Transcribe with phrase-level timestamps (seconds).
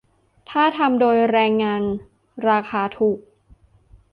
[0.49, 1.81] ถ้าทำโดยแรงงาน
[2.49, 3.19] ราคาถูก?